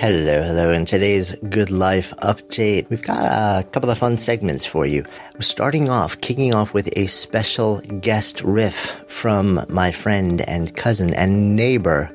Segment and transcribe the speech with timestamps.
[0.00, 0.72] Hello, hello.
[0.72, 5.04] In today's Good Life update, we've got a couple of fun segments for you.
[5.34, 11.12] We're starting off, kicking off with a special guest riff from my friend and cousin
[11.12, 12.10] and neighbor,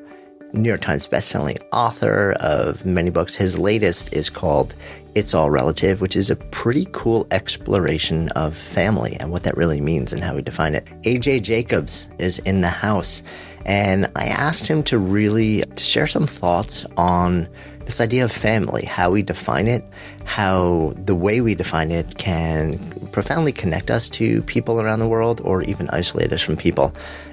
[0.52, 3.36] New York Times bestselling author of many books.
[3.36, 4.74] His latest is called
[5.14, 9.80] It's All Relative, which is a pretty cool exploration of family and what that really
[9.80, 10.86] means and how we define it.
[11.02, 13.22] AJ Jacobs is in the house,
[13.64, 17.48] and I asked him to really to share some thoughts on
[17.86, 19.84] this idea of family, how we define it,
[20.24, 22.78] how the way we define it can
[23.12, 26.92] profoundly connect us to people around the world or even isolate us from people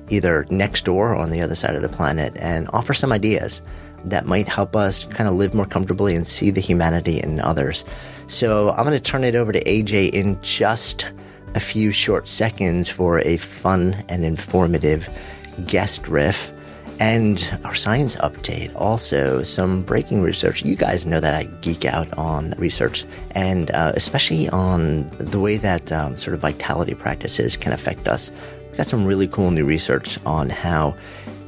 [0.09, 3.61] either next door or on the other side of the planet and offer some ideas
[4.05, 7.83] that might help us kind of live more comfortably and see the humanity in others.
[8.27, 11.11] So I'm going to turn it over to AJ in just
[11.55, 15.09] a few short seconds for a fun and informative
[15.66, 16.52] guest riff
[17.03, 18.73] and our science update.
[18.77, 20.63] Also, some breaking research.
[20.63, 25.58] You guys know that I geek out on research, and uh, especially on the way
[25.58, 28.31] that um, sort of vitality practices can affect us.
[28.69, 30.95] We've got some really cool new research on how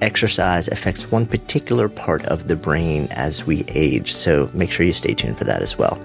[0.02, 4.14] exercise affects one particular part of the brain as we age.
[4.14, 5.98] So make sure you stay tuned for that as well.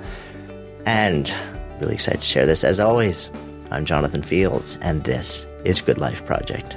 [0.86, 1.34] And
[1.80, 2.62] really excited to share this.
[2.62, 3.32] As always,
[3.72, 6.76] I'm Jonathan Fields, and this is Good Life Project.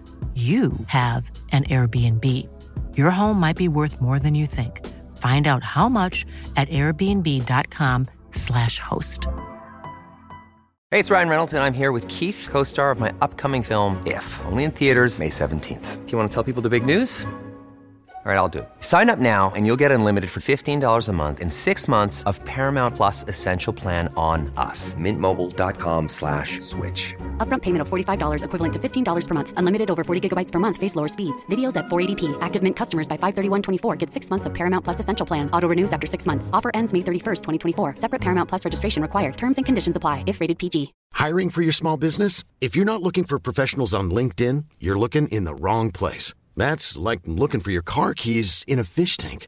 [0.41, 2.25] you have an Airbnb.
[2.97, 4.87] Your home might be worth more than you think.
[5.17, 9.27] Find out how much at airbnb.com/slash host.
[10.89, 14.01] Hey, it's Ryan Reynolds, and I'm here with Keith, co star of my upcoming film,
[14.05, 16.05] If, only in theaters, May 17th.
[16.05, 17.25] Do you want to tell people the big news?
[18.23, 18.69] All right, I'll do it.
[18.81, 22.39] Sign up now and you'll get unlimited for $15 a month in six months of
[22.45, 24.93] Paramount Plus Essential Plan on us.
[24.93, 27.15] Mintmobile.com slash switch.
[27.41, 29.53] Upfront payment of $45 equivalent to $15 per month.
[29.57, 30.77] Unlimited over 40 gigabytes per month.
[30.77, 31.43] Face lower speeds.
[31.47, 32.37] Videos at 480p.
[32.41, 35.49] Active Mint customers by 531.24 get six months of Paramount Plus Essential Plan.
[35.51, 36.51] Auto renews after six months.
[36.53, 37.95] Offer ends May 31st, 2024.
[37.95, 39.35] Separate Paramount Plus registration required.
[39.35, 40.93] Terms and conditions apply if rated PG.
[41.13, 42.43] Hiring for your small business?
[42.61, 46.35] If you're not looking for professionals on LinkedIn, you're looking in the wrong place.
[46.55, 49.47] That's like looking for your car keys in a fish tank.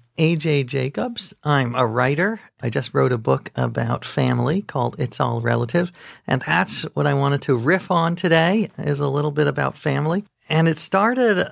[0.21, 1.33] AJ Jacobs.
[1.43, 2.39] I'm a writer.
[2.61, 5.91] I just wrote a book about family called It's All Relative.
[6.27, 10.23] And that's what I wanted to riff on today is a little bit about family.
[10.47, 11.51] And it started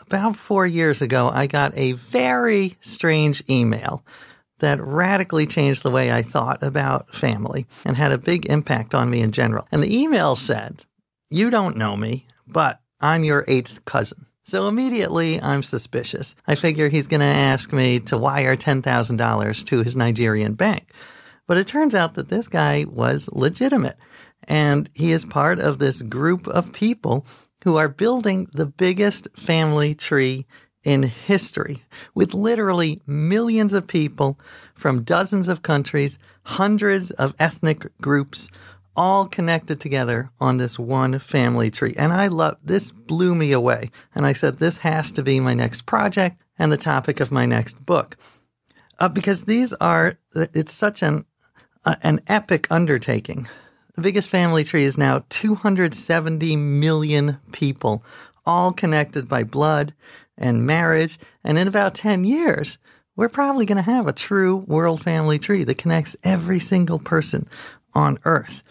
[0.00, 1.30] about four years ago.
[1.32, 4.04] I got a very strange email
[4.58, 9.08] that radically changed the way I thought about family and had a big impact on
[9.08, 9.68] me in general.
[9.70, 10.84] And the email said,
[11.28, 14.26] You don't know me, but I'm your eighth cousin.
[14.50, 16.34] So immediately I'm suspicious.
[16.44, 20.90] I figure he's going to ask me to wire $10,000 to his Nigerian bank.
[21.46, 23.96] But it turns out that this guy was legitimate.
[24.48, 27.24] And he is part of this group of people
[27.62, 30.46] who are building the biggest family tree
[30.82, 31.84] in history
[32.16, 34.36] with literally millions of people
[34.74, 38.48] from dozens of countries, hundreds of ethnic groups
[38.96, 41.94] all connected together on this one family tree.
[41.96, 43.90] And I love this blew me away.
[44.14, 47.46] And I said, this has to be my next project and the topic of my
[47.46, 48.16] next book.
[48.98, 51.24] Uh, because these are, it's such an,
[51.84, 53.48] uh, an epic undertaking.
[53.94, 58.04] The biggest family tree is now 270 million people,
[58.44, 59.94] all connected by blood
[60.36, 61.18] and marriage.
[61.44, 62.78] And in about 10 years,
[63.16, 67.48] we're probably going to have a true world family tree that connects every single person
[67.94, 68.62] on Earth.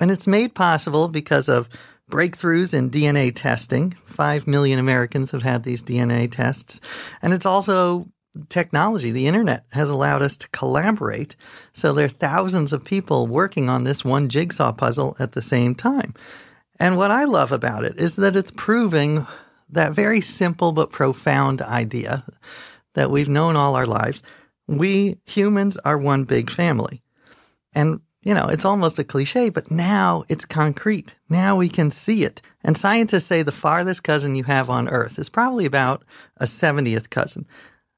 [0.00, 1.68] And it's made possible because of
[2.10, 3.92] breakthroughs in DNA testing.
[4.06, 6.80] Five million Americans have had these DNA tests.
[7.22, 8.08] And it's also
[8.48, 9.10] technology.
[9.10, 11.36] The internet has allowed us to collaborate.
[11.72, 15.74] So there are thousands of people working on this one jigsaw puzzle at the same
[15.74, 16.14] time.
[16.80, 19.26] And what I love about it is that it's proving
[19.70, 22.24] that very simple but profound idea
[22.94, 24.22] that we've known all our lives.
[24.66, 27.02] We humans are one big family.
[27.74, 31.14] And, you know, it's almost a cliche, but now it's concrete.
[31.28, 32.40] Now we can see it.
[32.62, 36.04] And scientists say the farthest cousin you have on Earth is probably about
[36.36, 37.46] a 70th cousin.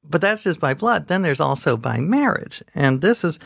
[0.03, 1.07] But that's just by blood.
[1.07, 2.63] Then there's also by marriage.
[2.73, 3.39] And this is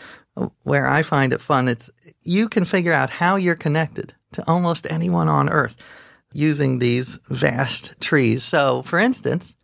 [0.64, 1.68] where I find it fun.
[1.68, 1.90] It's
[2.24, 5.76] you can figure out how you're connected to almost anyone on earth
[6.34, 8.44] using these vast trees.
[8.44, 9.56] So, for instance,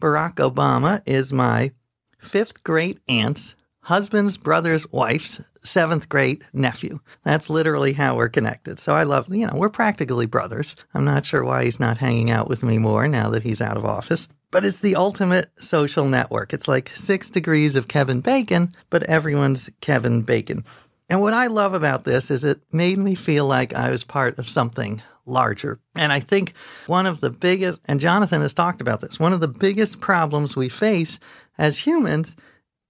[0.00, 1.72] Barack Obama is my
[2.18, 7.00] fifth great aunt's husband's brother's wife's seventh great nephew.
[7.24, 8.78] That's literally how we're connected.
[8.78, 10.76] So I love, you know, we're practically brothers.
[10.94, 13.76] I'm not sure why he's not hanging out with me more now that he's out
[13.76, 14.28] of office.
[14.50, 16.54] But it's the ultimate social network.
[16.54, 20.64] It's like six degrees of Kevin Bacon, but everyone's Kevin Bacon.
[21.08, 24.38] And what I love about this is it made me feel like I was part
[24.38, 25.80] of something larger.
[25.94, 26.54] And I think
[26.86, 30.56] one of the biggest, and Jonathan has talked about this, one of the biggest problems
[30.56, 31.18] we face
[31.58, 32.36] as humans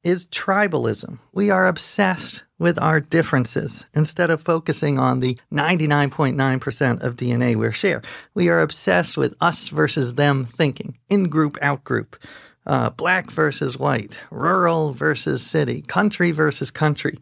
[0.03, 1.19] is tribalism.
[1.33, 7.73] We are obsessed with our differences instead of focusing on the 99.9% of DNA we
[7.73, 8.03] share.
[8.35, 12.17] We are obsessed with us versus them thinking, in group, out group,
[12.67, 17.19] uh, black versus white, rural versus city, country versus country.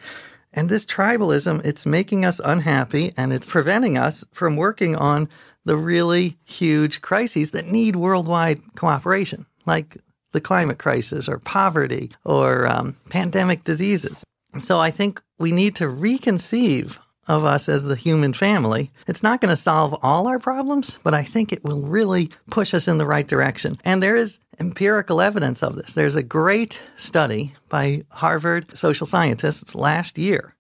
[0.53, 5.29] And this tribalism, it's making us unhappy and it's preventing us from working on
[5.65, 9.97] the really huge crises that need worldwide cooperation, like
[10.33, 14.23] the climate crisis or poverty or um, pandemic diseases.
[14.59, 18.91] So I think we need to reconceive of us as the human family.
[19.07, 22.75] It's not going to solve all our problems, but I think it will really push
[22.75, 23.79] us in the right direction.
[23.85, 25.95] And there is empirical evidence of this.
[25.95, 30.55] There's a great study by Harvard social scientists last year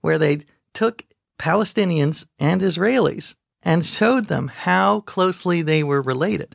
[0.00, 0.40] where they
[0.74, 1.04] took
[1.38, 6.54] Palestinians and Israelis and showed them how closely they were related.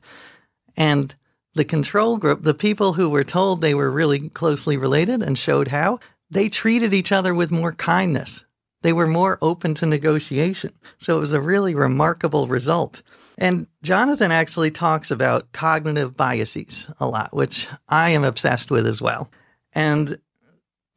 [0.76, 1.16] And
[1.54, 5.70] the control group, the people who were told they were really closely related and showed
[5.70, 8.44] how, they treated each other with more kindness.
[8.82, 10.72] They were more open to negotiation.
[11.00, 13.02] So it was a really remarkable result.
[13.38, 19.02] And Jonathan actually talks about cognitive biases a lot, which I am obsessed with as
[19.02, 19.30] well.
[19.74, 20.20] And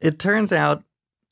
[0.01, 0.83] it turns out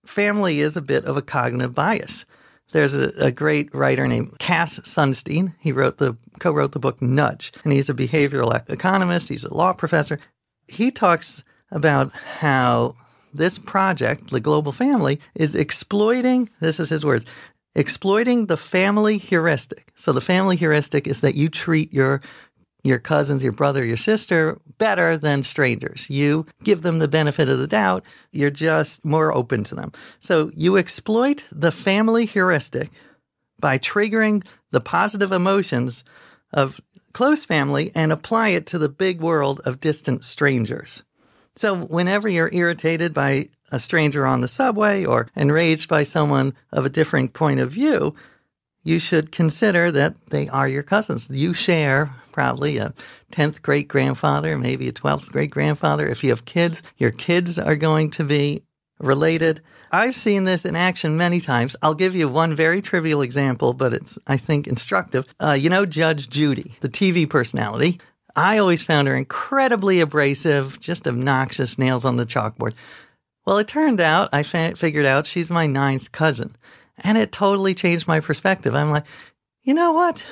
[0.06, 2.26] family is a bit of a cognitive bias.
[2.72, 5.54] There's a, a, great writer named Cass Sunstein.
[5.60, 9.30] He wrote the co-wrote the book Nudge, and he's a behavioral economist.
[9.30, 10.20] He's a law professor.
[10.68, 12.96] He talks about how
[13.38, 16.50] this project, the global family, is exploiting.
[16.60, 17.26] This is his words.
[17.76, 19.92] Exploiting the family heuristic.
[19.96, 22.22] So the family heuristic is that you treat your
[22.84, 26.10] your cousins, your brother, your sister better than strangers.
[26.10, 28.04] You give them the benefit of the doubt.
[28.32, 29.92] You're just more open to them.
[30.20, 32.90] So you exploit the family heuristic
[33.60, 36.04] by triggering the positive emotions
[36.54, 36.80] of
[37.14, 41.04] close family and apply it to the big world of distant strangers.
[41.58, 46.86] So whenever you're irritated by a stranger on the subway or enraged by someone of
[46.86, 48.16] a different point of view,
[48.84, 51.28] you should consider that they are your cousins.
[51.32, 52.94] You share probably a
[53.32, 56.08] 10th great grandfather, maybe a 12th great grandfather.
[56.08, 58.62] If you have kids, your kids are going to be
[59.00, 59.62] related.
[59.92, 61.76] I've seen this in action many times.
[61.82, 65.26] I'll give you one very trivial example, but it's, I think, instructive.
[65.42, 68.00] Uh, you know, Judge Judy, the TV personality.
[68.38, 72.74] I always found her incredibly abrasive, just obnoxious, nails on the chalkboard.
[73.48, 76.56] Well, it turned out, I fa- figured out she's my ninth cousin.
[77.00, 78.76] And it totally changed my perspective.
[78.76, 79.06] I'm like,
[79.64, 80.24] you know what?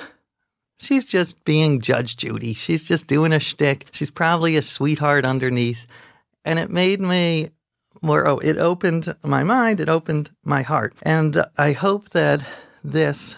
[0.78, 2.54] She's just being Judge Judy.
[2.54, 3.86] She's just doing a shtick.
[3.90, 5.86] She's probably a sweetheart underneath.
[6.44, 7.50] And it made me
[8.02, 10.94] more, oh, it opened my mind, it opened my heart.
[11.02, 12.46] And I hope that
[12.84, 13.34] this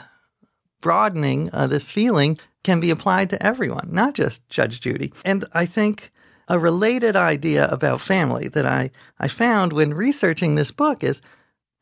[0.82, 5.12] broadening, uh, this feeling, can be applied to everyone, not just Judge Judy.
[5.24, 6.10] And I think
[6.48, 11.20] a related idea about family that I, I found when researching this book is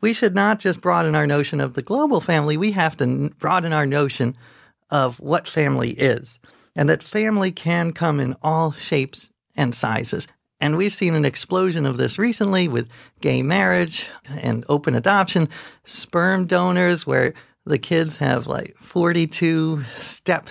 [0.00, 3.72] we should not just broaden our notion of the global family, we have to broaden
[3.72, 4.36] our notion
[4.90, 6.38] of what family is,
[6.74, 10.28] and that family can come in all shapes and sizes.
[10.60, 12.88] And we've seen an explosion of this recently with
[13.20, 14.06] gay marriage
[14.40, 15.48] and open adoption,
[15.84, 17.34] sperm donors, where
[17.66, 20.48] the kids have like 42 step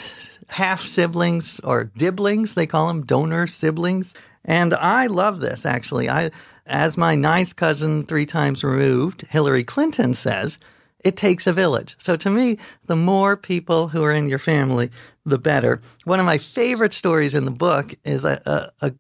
[0.50, 4.14] half siblings or diblings, they call them donor siblings.
[4.44, 6.10] And I love this actually.
[6.10, 6.32] I
[6.68, 10.58] as my ninth cousin, three times removed, Hillary Clinton says,
[11.04, 11.96] it takes a village.
[12.00, 12.58] So to me,
[12.88, 14.90] the more people who are in your family,
[15.26, 15.80] the better.
[16.06, 18.94] One of my favorite stories in the book is a, a, a,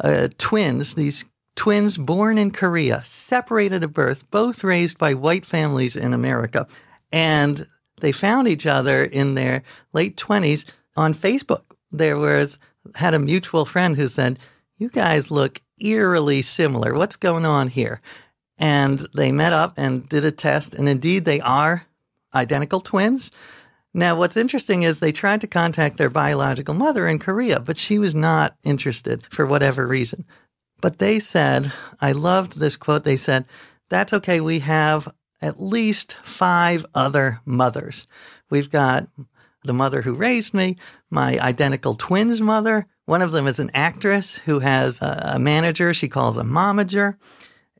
[0.00, 5.96] a twins, these twins born in Korea, separated at birth, both raised by white families
[5.96, 6.66] in America.
[7.12, 7.66] And
[8.00, 9.62] they found each other in their
[9.92, 10.64] late 20s
[10.96, 11.62] on Facebook.
[11.90, 12.58] There was
[12.94, 14.38] had a mutual friend who said,
[14.78, 16.94] You guys look eerily similar.
[16.94, 18.00] What's going on here?
[18.58, 21.86] And they met up and did a test, and indeed they are
[22.34, 23.30] identical twins.
[23.92, 27.98] Now, what's interesting is they tried to contact their biological mother in Korea, but she
[27.98, 30.24] was not interested for whatever reason.
[30.80, 33.04] But they said, I loved this quote.
[33.04, 33.46] They said,
[33.88, 34.40] That's okay.
[34.40, 38.06] We have at least five other mothers.
[38.50, 39.08] We've got
[39.64, 40.76] the mother who raised me,
[41.10, 42.86] my identical twins mother.
[43.06, 47.16] One of them is an actress who has a manager she calls a momager.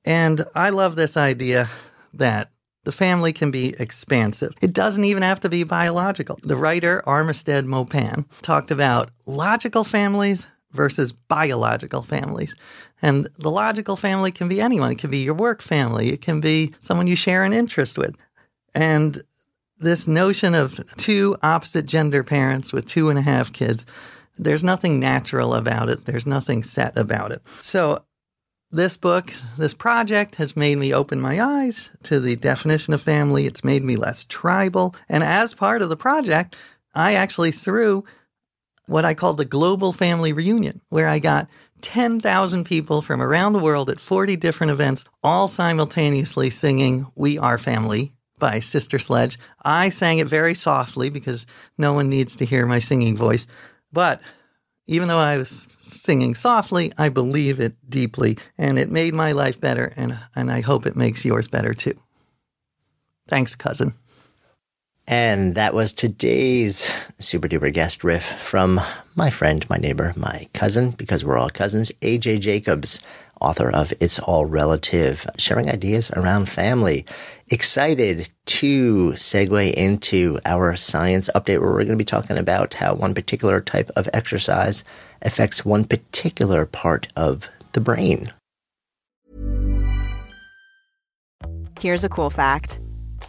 [0.04, 1.68] And I love this idea
[2.14, 2.50] that
[2.84, 4.52] the family can be expansive.
[4.60, 6.38] It doesn't even have to be biological.
[6.42, 12.54] The writer Armistead Maupin talked about logical families versus biological families.
[13.02, 14.92] And the logical family can be anyone.
[14.92, 16.10] It can be your work family.
[16.10, 18.16] It can be someone you share an interest with.
[18.74, 19.22] And
[19.78, 23.86] this notion of two opposite gender parents with two and a half kids,
[24.36, 26.04] there's nothing natural about it.
[26.04, 27.42] There's nothing set about it.
[27.62, 28.04] So
[28.70, 33.46] this book, this project has made me open my eyes to the definition of family.
[33.46, 34.94] It's made me less tribal.
[35.08, 36.54] And as part of the project,
[36.94, 38.04] I actually threw
[38.90, 41.48] what I called the Global Family Reunion, where I got
[41.82, 47.56] 10,000 people from around the world at 40 different events, all simultaneously singing We Are
[47.56, 49.38] Family by Sister Sledge.
[49.62, 51.46] I sang it very softly because
[51.78, 53.46] no one needs to hear my singing voice.
[53.92, 54.20] But
[54.86, 59.60] even though I was singing softly, I believe it deeply, and it made my life
[59.60, 61.94] better, and, and I hope it makes yours better too.
[63.28, 63.94] Thanks, cousin.
[65.10, 66.88] And that was today's
[67.18, 68.80] super duper guest riff from
[69.16, 73.00] my friend, my neighbor, my cousin, because we're all cousins, AJ Jacobs,
[73.40, 77.04] author of It's All Relative, sharing ideas around family.
[77.48, 82.94] Excited to segue into our science update where we're going to be talking about how
[82.94, 84.84] one particular type of exercise
[85.22, 88.32] affects one particular part of the brain.
[91.80, 92.78] Here's a cool fact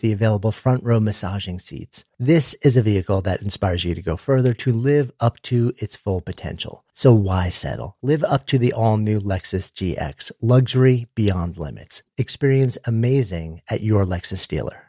[0.00, 2.04] the available front row massaging seats.
[2.18, 5.96] This is a vehicle that inspires you to go further to live up to its
[5.96, 6.84] full potential.
[6.92, 7.96] So why settle?
[8.02, 12.02] Live up to the all new Lexus GX, luxury beyond limits.
[12.16, 14.82] Experience amazing at your Lexus dealer.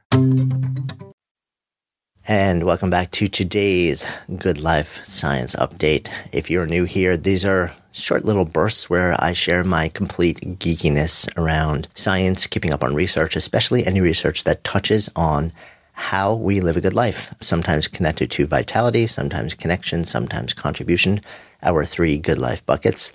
[2.29, 4.05] And welcome back to today's
[4.37, 6.09] Good Life Science Update.
[6.33, 11.27] If you're new here, these are short little bursts where I share my complete geekiness
[11.37, 15.51] around science, keeping up on research, especially any research that touches on
[15.93, 21.19] how we live a good life, sometimes connected to vitality, sometimes connection, sometimes contribution,
[21.63, 23.11] our three good life buckets.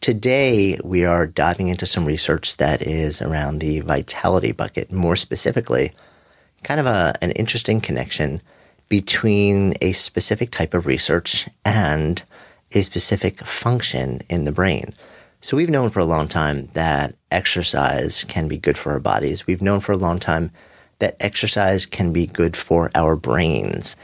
[0.00, 5.92] Today, we are diving into some research that is around the vitality bucket, more specifically,
[6.64, 8.40] kind of a, an interesting connection
[8.88, 12.22] between a specific type of research and
[12.74, 14.92] a specific function in the brain.
[15.40, 19.46] So we've known for a long time that exercise can be good for our bodies.
[19.46, 20.52] We've known for a long time
[21.00, 23.96] that exercise can be good for our brains.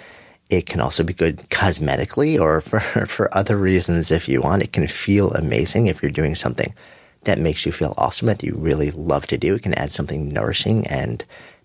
[0.51, 4.63] It can also be good cosmetically or for, for other reasons if you want.
[4.63, 6.75] It can feel amazing if you're doing something
[7.23, 9.55] that makes you feel awesome that you really love to do.
[9.55, 11.25] It can add something nourishing and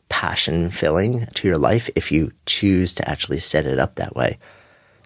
[0.10, 4.38] passion filling to your life if you choose to actually set it up that way.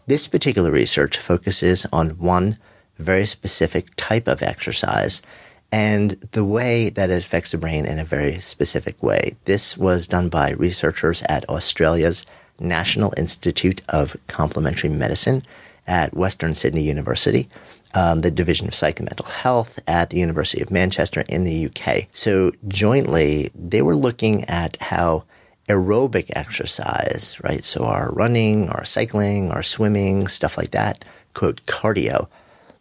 [0.08, 2.58] This particular research focuses on one
[2.98, 5.22] very specific type of exercise
[5.70, 9.36] and the way that it affects the brain in a very specific way.
[9.44, 12.26] This was done by researchers at Australia's
[12.58, 15.44] National Institute of Complementary Medicine
[15.88, 17.50] at Western Sydney University,
[17.94, 21.66] um, the Division of Psych and Mental Health at the University of Manchester in the
[21.66, 22.08] UK.
[22.12, 25.26] So, jointly, they were looking at how
[25.68, 27.64] aerobic exercise, right?
[27.64, 32.28] So, our running, our cycling, our swimming, stuff like that, quote, cardio.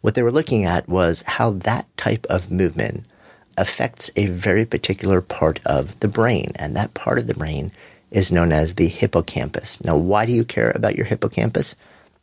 [0.01, 3.05] What they were looking at was how that type of movement
[3.57, 6.51] affects a very particular part of the brain.
[6.55, 7.71] And that part of the brain
[8.11, 9.83] is known as the hippocampus.
[9.83, 11.75] Now, why do you care about your hippocampus?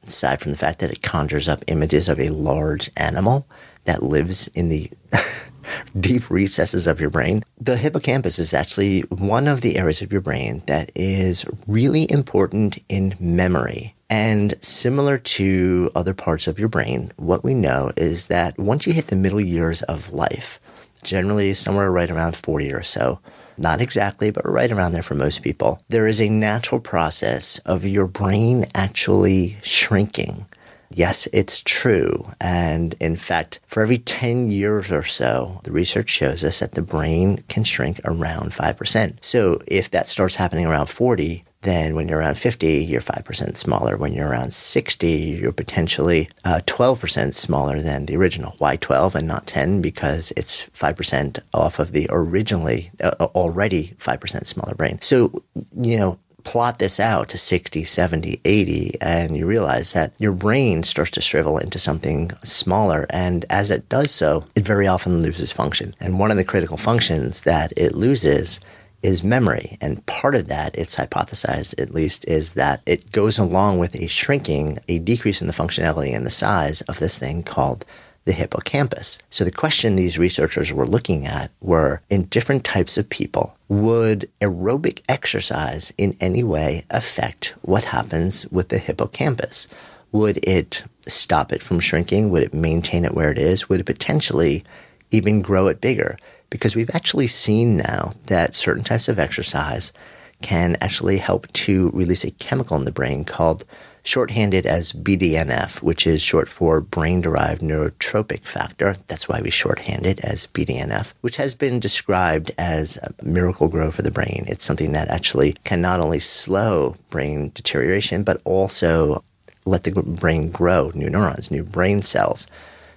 [0.07, 3.47] Aside from the fact that it conjures up images of a large animal
[3.85, 4.91] that lives in the
[5.99, 10.21] deep recesses of your brain, the hippocampus is actually one of the areas of your
[10.21, 13.95] brain that is really important in memory.
[14.11, 18.93] And similar to other parts of your brain, what we know is that once you
[18.93, 20.61] hit the middle years of life,
[21.03, 23.19] generally somewhere right around 40 or so,
[23.57, 27.85] not exactly, but right around there for most people, there is a natural process of
[27.85, 30.47] your brain actually shrinking.
[30.91, 32.31] Yes, it's true.
[32.41, 36.83] And in fact, for every 10 years or so, the research shows us that the
[36.83, 39.17] brain can shrink around 5%.
[39.21, 43.97] So if that starts happening around 40, then when you're around 50, you're 5% smaller.
[43.97, 48.55] When you're around 60, you're potentially uh, 12% smaller than the original.
[48.59, 49.81] Why 12 and not 10?
[49.81, 54.99] Because it's 5% off of the originally, uh, already 5% smaller brain.
[55.01, 55.43] So,
[55.81, 60.83] you know, plot this out to 60, 70, 80, and you realize that your brain
[60.83, 63.07] starts to shrivel into something smaller.
[63.11, 65.95] And as it does so, it very often loses function.
[66.01, 68.61] And one of the critical functions that it loses
[69.03, 69.77] is memory.
[69.81, 74.07] And part of that, it's hypothesized at least, is that it goes along with a
[74.07, 77.85] shrinking, a decrease in the functionality and the size of this thing called
[78.25, 79.19] the hippocampus.
[79.31, 84.31] So the question these researchers were looking at were in different types of people, would
[84.41, 89.69] aerobic exercise in any way affect what happens with the hippocampus?
[90.13, 92.31] Would it stop it from shrinking?
[92.31, 93.69] Would it maintain it where it is?
[93.69, 94.65] Would it potentially
[95.11, 96.17] even grow it bigger?
[96.55, 99.93] because we've actually seen now that certain types of exercise
[100.41, 103.65] can actually help to release a chemical in the brain called
[104.05, 108.97] shorthanded as BDNF, which is short for brain derived neurotrophic factor.
[109.09, 113.91] That's why we shorthand it as BDNF, which has been described as a miracle grow
[113.91, 114.45] for the brain.
[114.47, 119.25] It's something that actually can not only slow brain deterioration, but also
[119.65, 122.47] let the brain grow new neurons, new brain cells.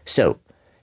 [0.06, 0.38] So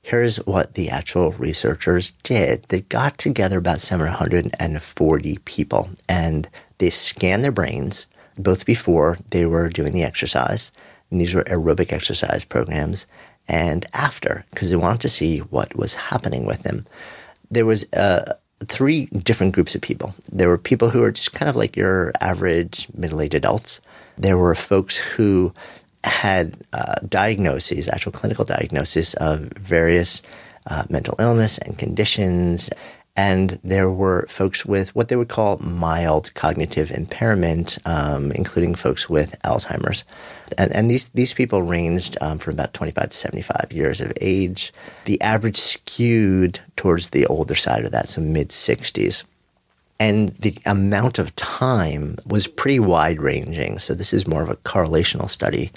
[0.06, 2.64] Here's what the actual researchers did.
[2.68, 8.06] They got together about 740 people and they scanned their brains
[8.38, 10.72] both before they were doing the exercise,
[11.10, 13.06] and these were aerobic exercise programs,
[13.48, 16.86] and after, because they wanted to see what was happening with them.
[17.50, 18.34] There was uh,
[18.66, 20.14] three different groups of people.
[20.32, 23.80] There were people who were just kind of like your average middle-aged adults.
[24.16, 25.52] There were folks who
[26.04, 30.22] had uh, diagnoses, actual clinical diagnoses of various
[30.66, 32.70] uh, mental illness and conditions.
[33.16, 39.09] And there were folks with what they would call mild cognitive impairment, um, including folks
[39.09, 40.03] with Alzheimer's.
[40.59, 44.72] And, and these, these people ranged um, from about 25 to 75 years of age.
[45.05, 49.24] The average skewed towards the older side of that, so mid 60s.
[50.00, 53.79] And the amount of time was pretty wide ranging.
[53.79, 55.70] So this is more of a correlational study.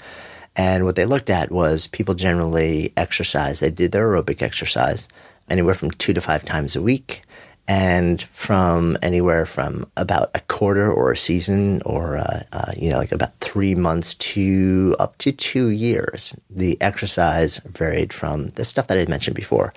[0.56, 3.60] And what they looked at was people generally exercise.
[3.60, 5.08] They did their aerobic exercise
[5.48, 7.22] anywhere from two to five times a week.
[7.68, 12.96] And from anywhere from about a quarter or a season or uh, uh, you know
[12.96, 18.88] like about three months to up to two years the exercise varied from the stuff
[18.88, 19.72] that i mentioned before.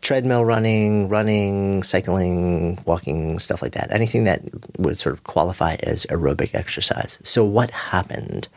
[0.00, 3.92] Treadmill running running cycling walking stuff like that.
[3.92, 4.42] Anything that
[4.78, 7.18] would sort of qualify as aerobic exercise.
[7.22, 8.48] So what happened?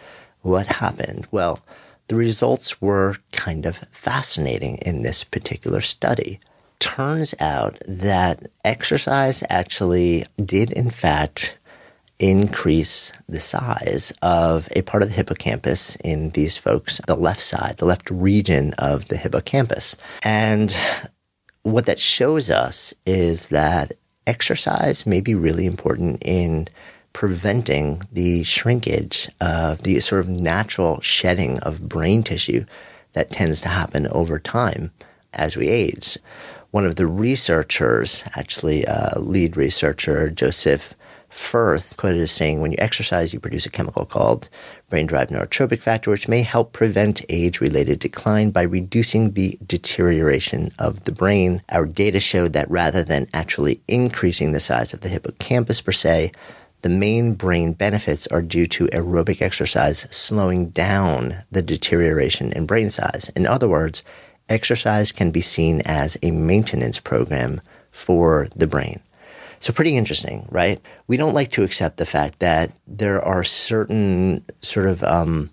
[0.41, 1.28] What happened?
[1.32, 1.60] Well
[2.08, 6.39] the results were kind of fascinating in this particular study
[6.79, 11.57] turns out that exercise actually did, in fact,
[12.19, 17.77] increase the size of a part of the hippocampus in these folks, the left side,
[17.77, 19.95] the left region of the hippocampus.
[20.23, 20.75] And
[21.63, 23.93] what that shows us is that
[24.25, 26.67] exercise may be really important in
[27.13, 32.65] preventing the shrinkage of the sort of natural shedding of brain tissue
[33.13, 34.91] that tends to happen over time
[35.33, 36.17] as we age
[36.71, 40.95] one of the researchers, actually, uh, lead researcher, Joseph
[41.30, 44.49] Firth, quoted as saying, When you exercise, you produce a chemical called
[44.89, 50.71] brain derived neurotrophic factor, which may help prevent age related decline by reducing the deterioration
[50.80, 51.62] of the brain.
[51.69, 56.32] Our data showed that rather than actually increasing the size of the hippocampus per se,
[56.82, 62.89] the main brain benefits are due to aerobic exercise slowing down the deterioration in brain
[62.89, 63.30] size.
[63.36, 64.03] In other words,
[64.49, 69.01] exercise can be seen as a maintenance program for the brain.
[69.60, 70.79] So pretty interesting, right?
[71.07, 75.49] We don't like to accept the fact that there are certain sort of um,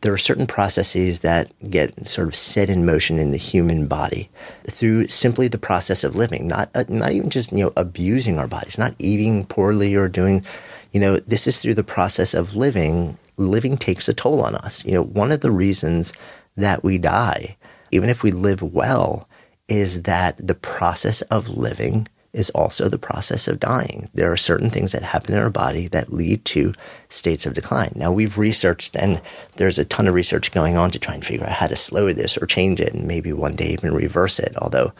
[0.00, 4.30] there are certain processes that get sort of set in motion in the human body
[4.64, 8.46] through simply the process of living, not uh, not even just you know abusing our
[8.46, 10.44] bodies, not eating poorly or doing,
[10.92, 13.18] you know, this is through the process of living.
[13.38, 14.84] Living takes a toll on us.
[14.84, 16.12] You know, one of the reasons
[16.56, 17.56] that we die
[17.90, 19.28] even if we live well,
[19.68, 24.08] is that the process of living is also the process of dying.
[24.14, 26.74] There are certain things that happen in our body that lead to
[27.08, 27.92] states of decline.
[27.94, 29.20] Now, we've researched, and
[29.56, 32.12] there's a ton of research going on to try and figure out how to slow
[32.12, 34.54] this or change it and maybe one day even reverse it.
[34.58, 34.92] Although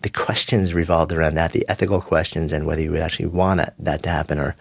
[0.00, 4.02] the questions revolved around that, the ethical questions and whether you would actually want that
[4.02, 4.56] to happen are,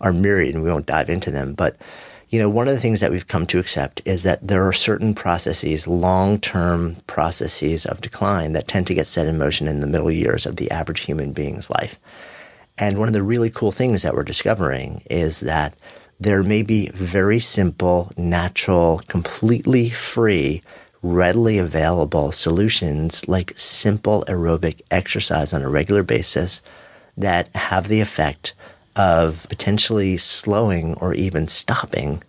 [0.00, 1.52] are myriad, and we won't dive into them.
[1.52, 1.76] But
[2.28, 4.72] you know, one of the things that we've come to accept is that there are
[4.72, 9.80] certain processes, long term processes of decline that tend to get set in motion in
[9.80, 12.00] the middle years of the average human being's life.
[12.78, 15.76] And one of the really cool things that we're discovering is that
[16.18, 20.62] there may be very simple, natural, completely free,
[21.02, 26.60] readily available solutions like simple aerobic exercise on a regular basis
[27.16, 28.54] that have the effect
[28.96, 32.22] of potentially slowing or even stopping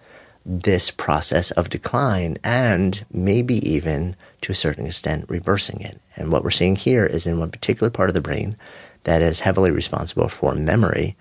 [0.46, 6.00] this process of decline and maybe even to a certain extent reversing it.
[6.16, 8.56] And what we're seeing here is in one particular part of the brain
[9.04, 11.16] that is heavily responsible for memory,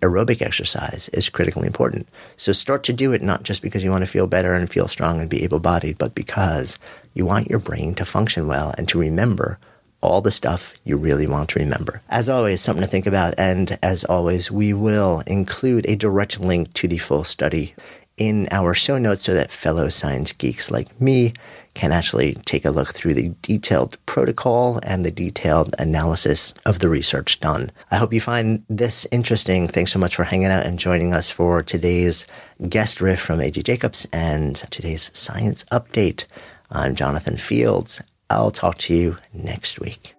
[0.00, 2.08] aerobic exercise is critically important.
[2.36, 4.88] So start to do it not just because you want to feel better and feel
[4.88, 6.78] strong and be able bodied, but because
[7.14, 9.58] you want your brain to function well and to remember
[10.02, 12.02] all the stuff you really want to remember.
[12.08, 13.34] As always, something to think about.
[13.38, 17.74] And as always, we will include a direct link to the full study
[18.18, 21.32] in our show notes so that fellow science geeks like me
[21.74, 26.88] can actually take a look through the detailed protocol and the detailed analysis of the
[26.88, 27.70] research done.
[27.90, 29.66] I hope you find this interesting.
[29.66, 32.26] Thanks so much for hanging out and joining us for today's
[32.68, 36.26] guest riff from AJ Jacobs and today's science update.
[36.70, 38.02] I'm Jonathan Fields.
[38.38, 40.14] I'll talk to you next week.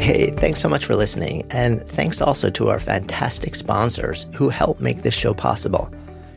[0.00, 1.46] Hey, thanks so much for listening.
[1.50, 5.92] And thanks also to our fantastic sponsors who help make this show possible.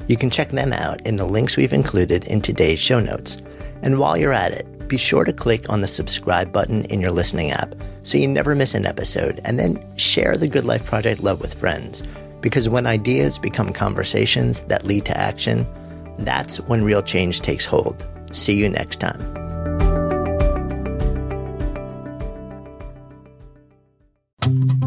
[0.07, 3.37] You can check them out in the links we've included in today's show notes.
[3.81, 7.09] And while you're at it, be sure to click on the subscribe button in your
[7.09, 9.41] listening app so you never miss an episode.
[9.45, 12.03] And then share the Good Life Project love with friends.
[12.41, 15.65] Because when ideas become conversations that lead to action,
[16.19, 18.05] that's when real change takes hold.
[18.31, 19.44] See you next time.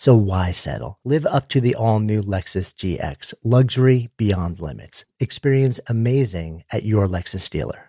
[0.00, 0.98] So why settle?
[1.04, 5.04] Live up to the all new Lexus GX, luxury beyond limits.
[5.18, 7.88] Experience amazing at your Lexus dealer.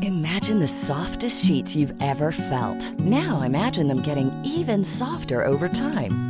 [0.00, 2.98] Imagine the softest sheets you've ever felt.
[3.00, 6.29] Now imagine them getting even softer over time.